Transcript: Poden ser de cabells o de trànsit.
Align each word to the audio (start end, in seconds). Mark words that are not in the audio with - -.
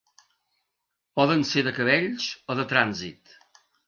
Poden 1.19 1.45
ser 1.49 1.63
de 1.67 1.73
cabells 1.79 2.31
o 2.55 2.57
de 2.61 2.65
trànsit. 2.73 3.37